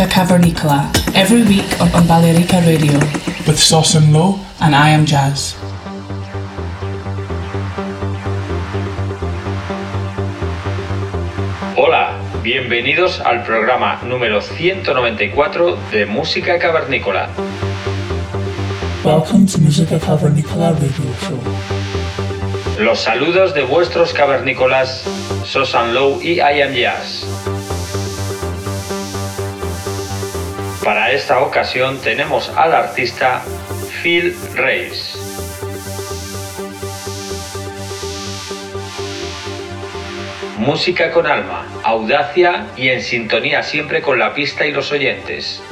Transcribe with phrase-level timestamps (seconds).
[0.00, 2.98] Musica Cavernicola every week on, Balearica Radio
[3.46, 5.56] with Sauce and Low and I am Jazz.
[11.76, 17.28] Hola, bienvenidos al programa número 194 de Música Cavernícola.
[19.04, 21.38] Welcome to Musica Cavernicola radio show.
[22.78, 25.04] Los saludos de vuestros cavernícolas
[25.44, 27.29] Sosan Low y I Am Jazz.
[30.90, 33.44] Para esta ocasión tenemos al artista
[34.02, 35.14] Phil Reis.
[40.58, 45.62] Música con alma, audacia y en sintonía siempre con la pista y los oyentes.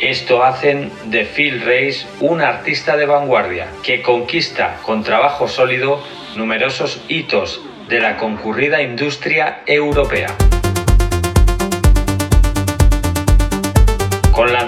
[0.00, 6.02] Esto hacen de Phil Reis un artista de vanguardia que conquista con trabajo sólido
[6.36, 10.34] numerosos hitos de la concurrida industria europea.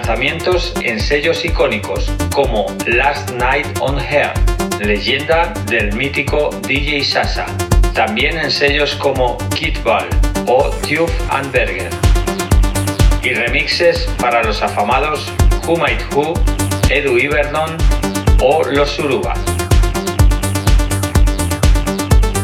[0.09, 4.33] Lanzamientos en sellos icónicos como Last Night on Air,
[4.81, 7.45] leyenda del mítico DJ Sasa,
[7.92, 10.09] también en sellos como Kid Ball
[10.47, 11.91] o Tube and Berger
[13.23, 15.30] y remixes para los afamados
[15.67, 16.33] Who Might Who,
[16.89, 17.77] Edu Iverdon
[18.40, 19.35] o Los Suruba.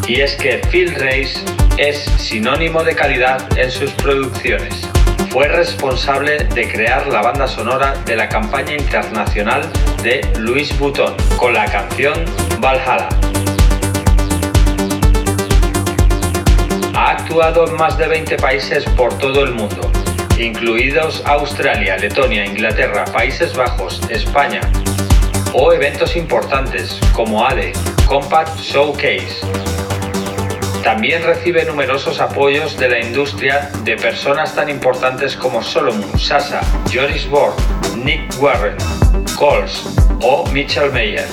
[0.06, 1.42] Y es que Phil Reis
[1.78, 4.86] es sinónimo de calidad en sus producciones.
[5.34, 9.68] Fue responsable de crear la banda sonora de la campaña internacional
[10.04, 12.14] de Louis Vuitton con la canción
[12.60, 13.08] Valhalla.
[16.94, 19.90] Ha actuado en más de 20 países por todo el mundo,
[20.38, 24.60] incluidos Australia, Letonia, Inglaterra, Países Bajos, España,
[25.52, 27.72] o eventos importantes como ADE,
[28.06, 29.83] Compact Showcase.
[30.84, 36.60] También recibe numerosos apoyos de la industria de personas tan importantes como Solomon, Sasa,
[36.92, 37.54] Joris Borg,
[37.96, 38.76] Nick Warren,
[39.34, 39.82] Coles
[40.20, 41.26] o Mitchell Meyer.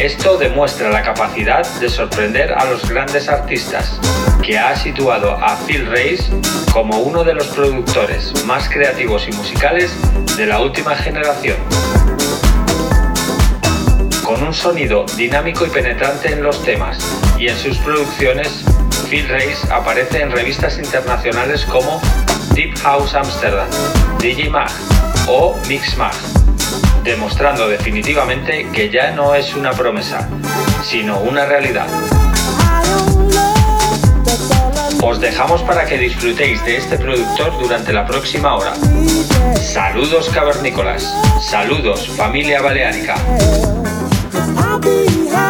[0.00, 4.00] Esto demuestra la capacidad de sorprender a los grandes artistas,
[4.42, 6.32] que ha situado a Phil Reis
[6.72, 9.94] como uno de los productores más creativos y musicales
[10.36, 11.58] de la última generación.
[14.30, 16.96] Con un sonido dinámico y penetrante en los temas
[17.36, 18.64] y en sus producciones,
[19.10, 22.00] Phil Reis aparece en revistas internacionales como
[22.54, 23.66] Deep House Amsterdam,
[24.20, 24.70] DJ Mag
[25.26, 26.14] o Mix Mag
[27.02, 30.28] demostrando definitivamente que ya no es una promesa,
[30.84, 31.88] sino una realidad.
[35.02, 38.74] Os dejamos para que disfrutéis de este productor durante la próxima hora.
[39.56, 41.02] Saludos cavernícolas,
[41.40, 42.60] saludos familia
[44.58, 45.49] I'll be happy.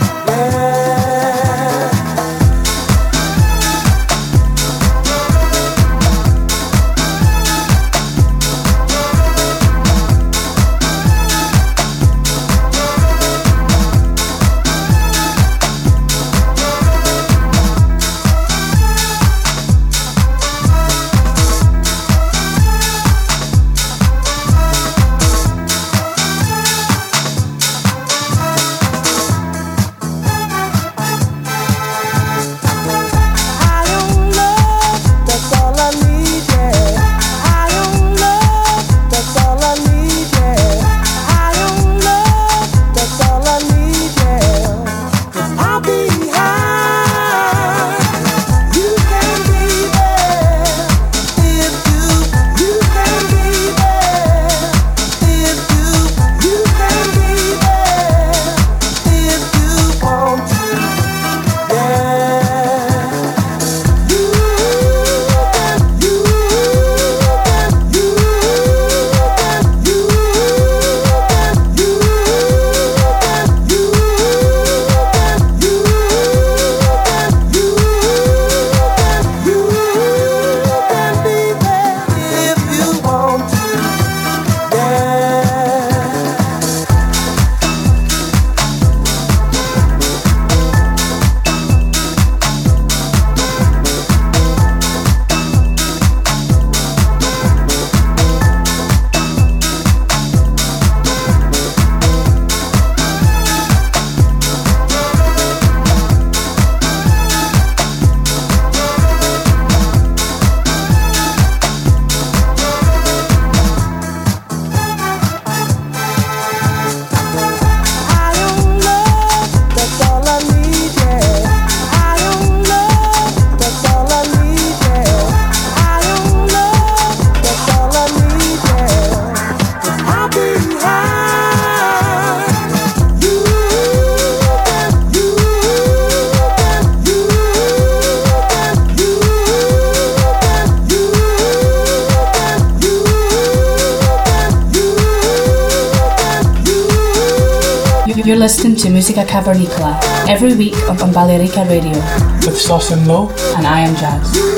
[151.31, 151.97] Balearica Radio
[152.45, 154.50] with Sauce and Low, and I am Jazz.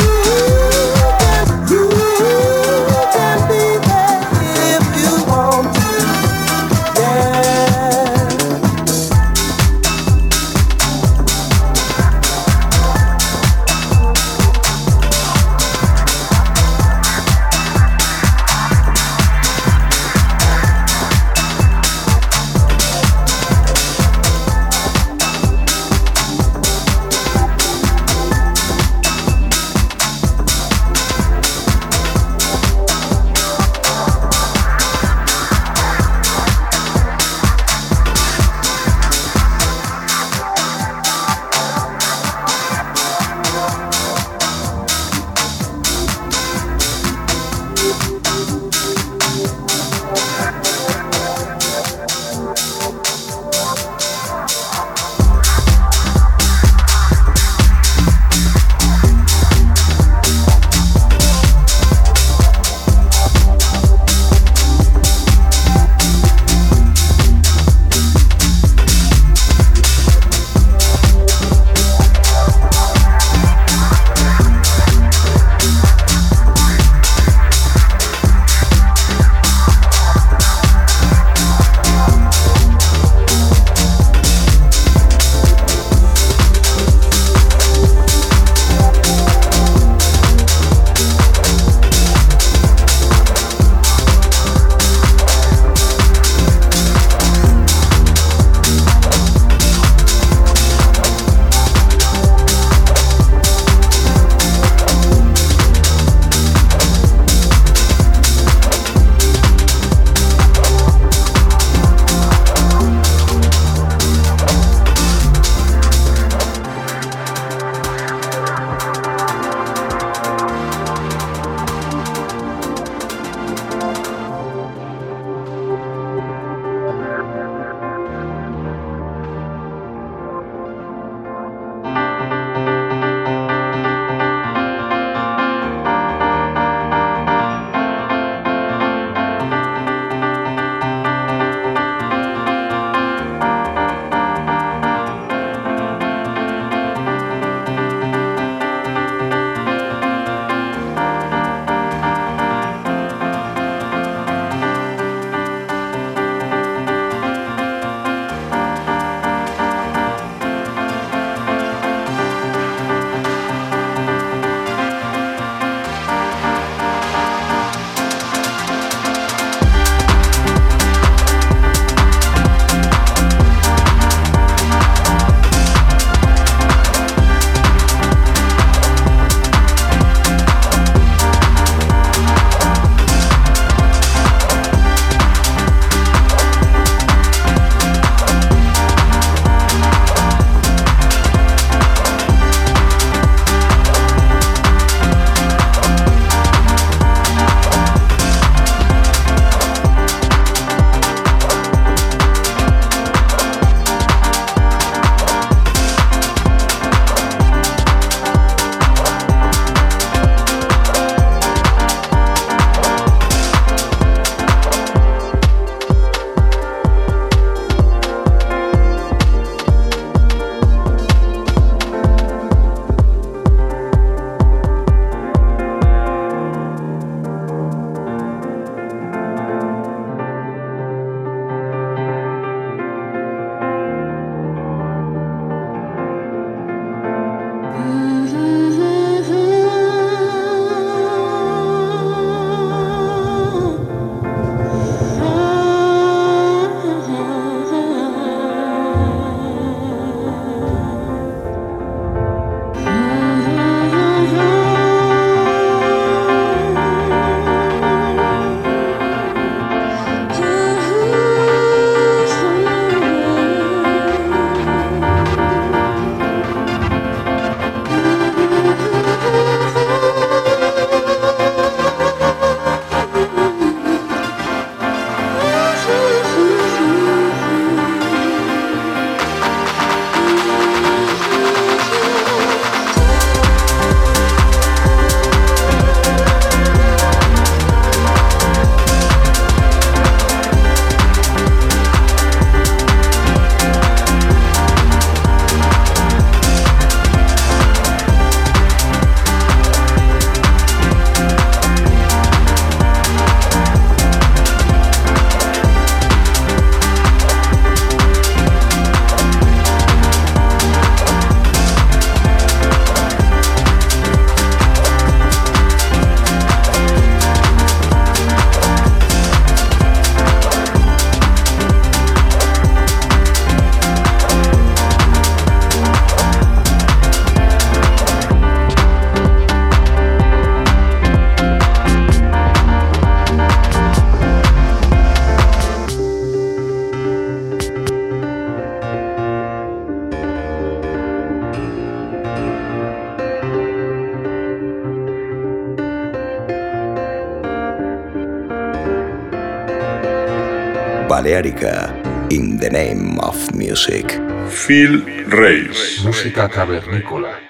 [354.66, 356.00] Phil Reis.
[356.06, 357.43] Música cavernícola.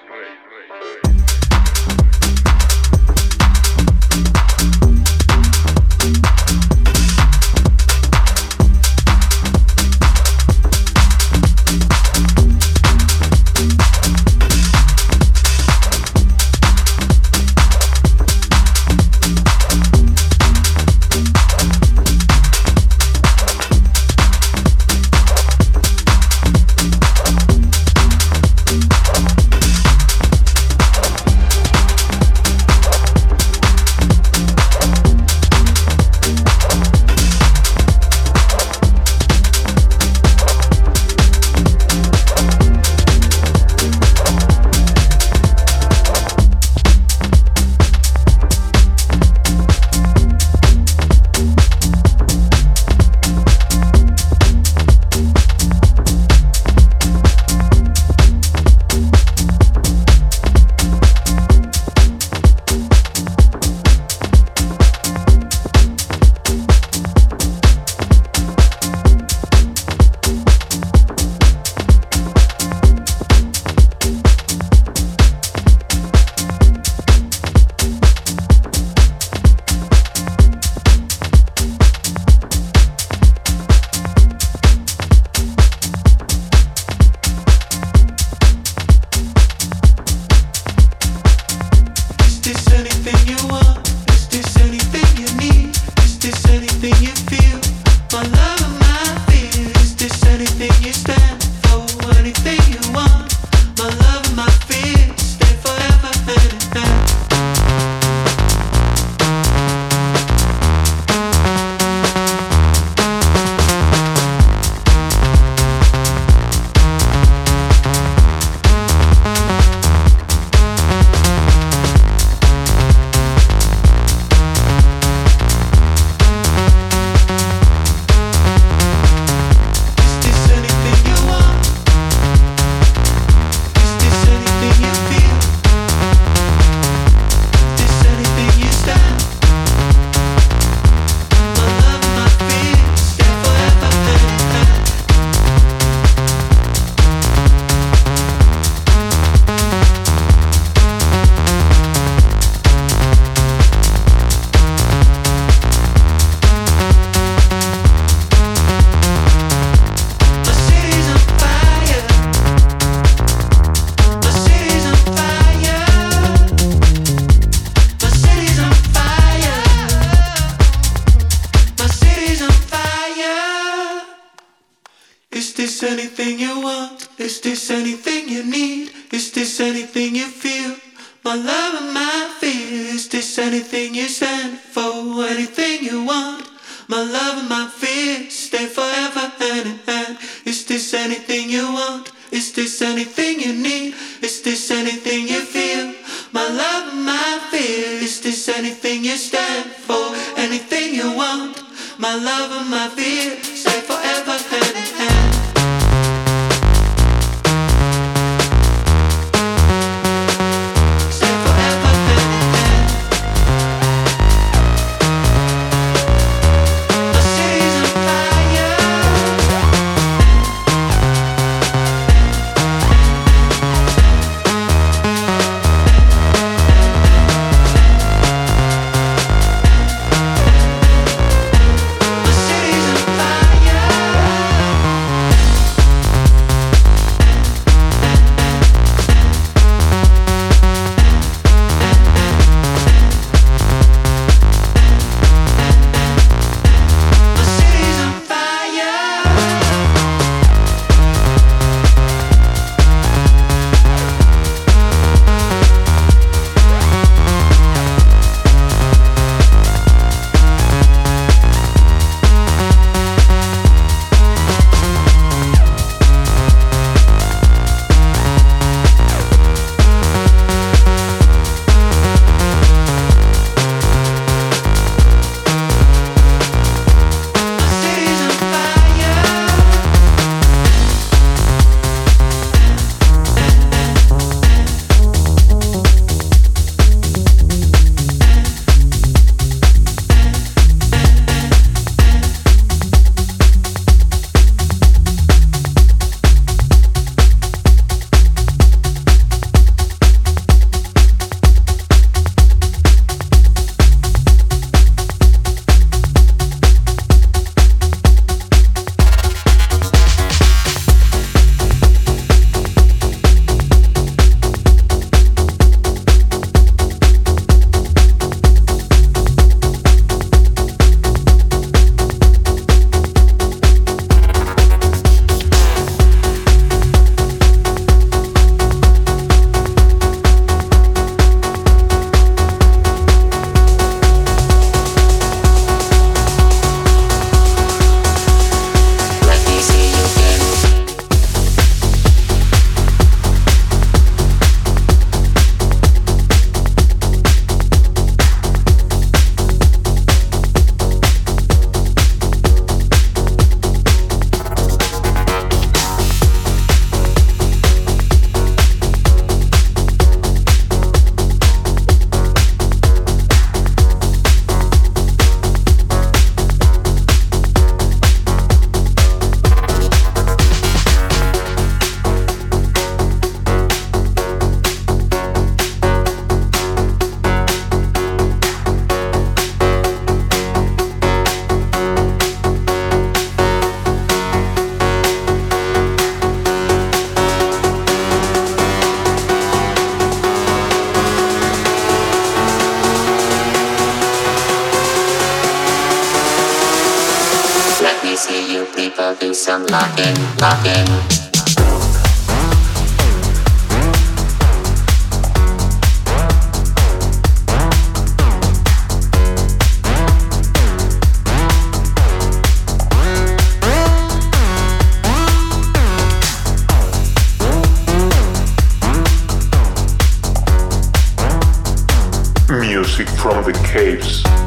[186.88, 190.18] My love and my fear stay forever hand in hand.
[190.44, 192.12] Is this anything you want?
[192.30, 193.53] Is this anything you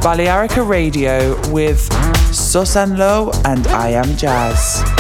[0.08, 1.82] Balearica Radio with
[2.34, 4.97] Susan Low and I Am Jazz.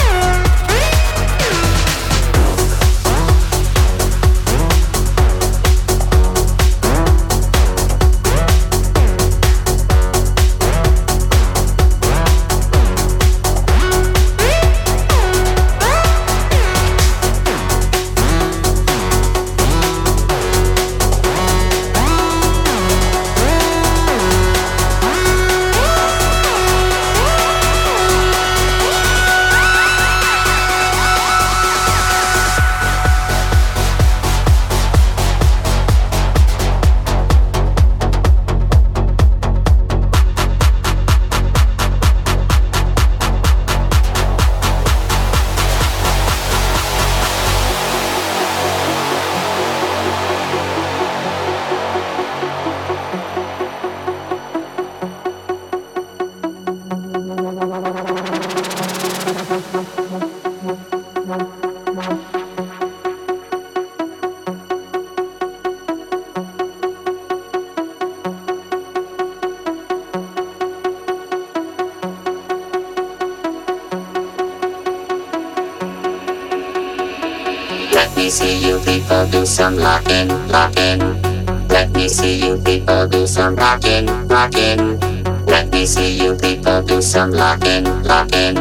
[82.07, 84.97] Me see you people do some rocking, rocking.
[85.45, 88.55] Let me see you people do some locking, locking.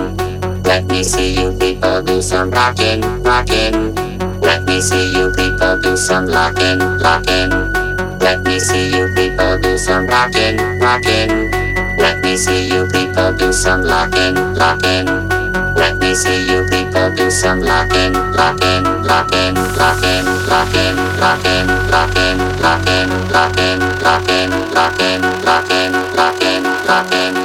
[0.64, 3.94] Let me see you people do some rocking, rocking.
[4.40, 7.50] Let me see you people do some locking, locking.
[8.18, 11.30] Let me see you people do some rocking, rocking.
[11.98, 15.35] Let me see you people do some locking, locking.
[16.14, 24.50] See you people do some locking, locking, locking, locking, locking, locking, locking, locking, locking, locking,
[24.72, 27.35] locking, locking, locking, locking,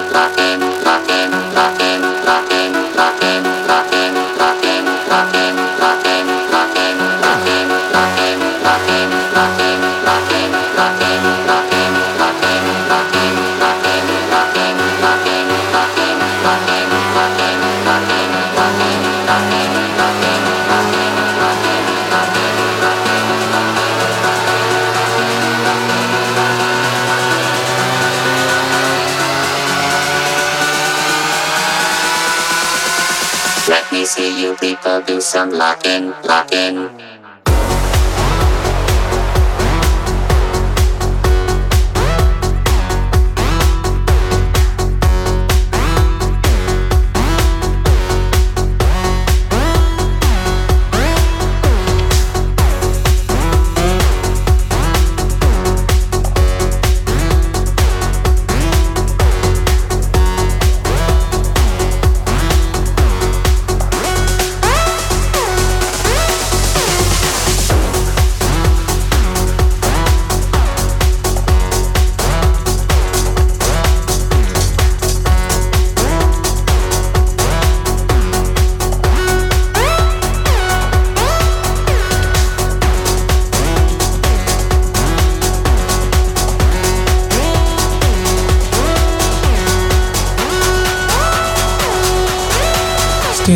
[34.99, 36.89] do some locking, locking.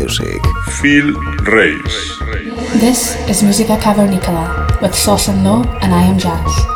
[0.00, 0.40] Music.
[0.80, 1.12] Phil
[1.44, 2.18] Reyes.
[2.80, 6.69] This is Musica Cavernicola with Sauce and Low and I Am Jazz.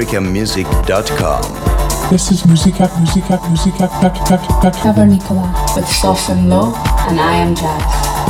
[0.00, 1.42] balearicamusic.com.
[2.10, 3.86] This is Musica, Musica, Musica,
[4.72, 6.72] Cavernicola with Sauce and Low,
[7.08, 8.29] and I am Jazz.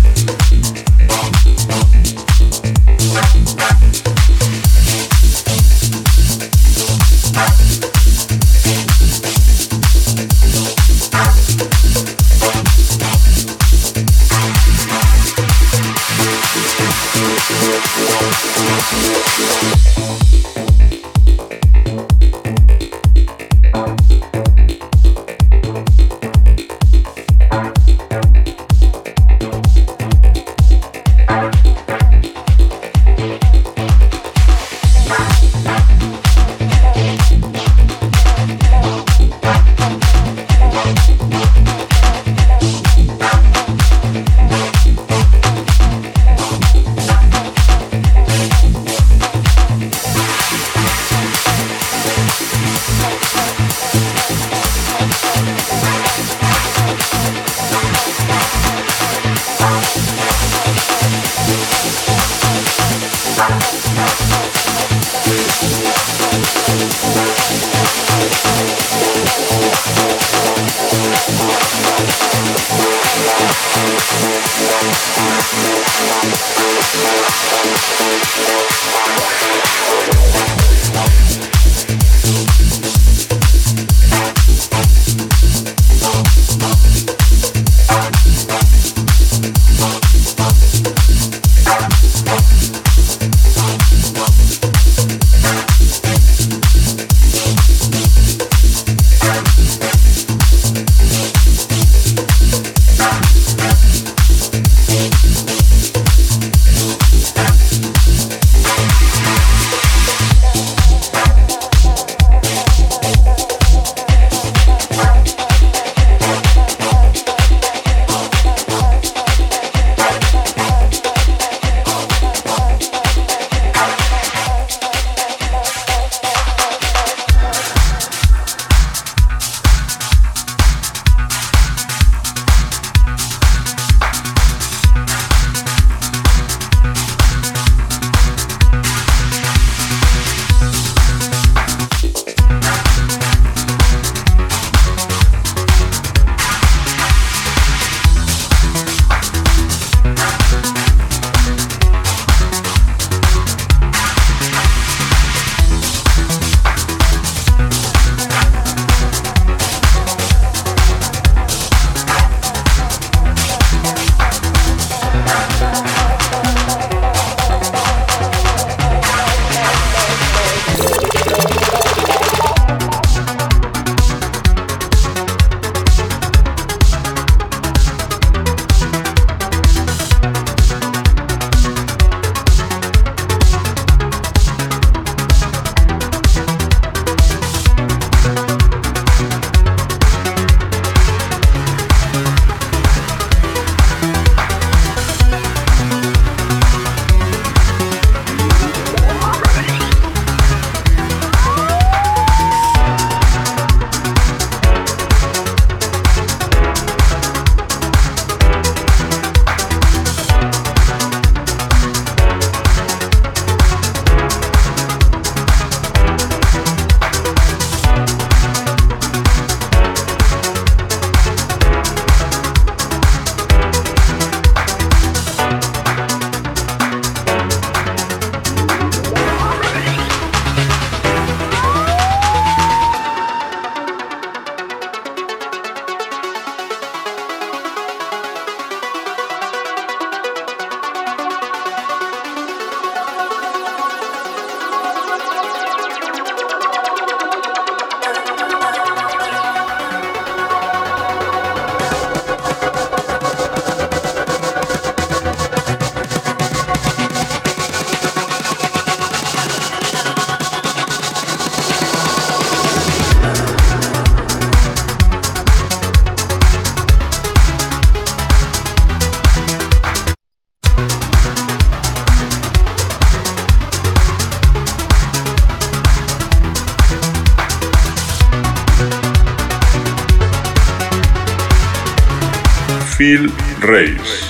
[283.01, 283.29] Phil
[283.67, 284.29] Reyes.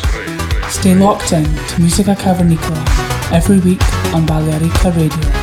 [0.71, 2.81] Stay locked in to Musica Cavernicola
[3.33, 5.40] every week on Balearica Radio.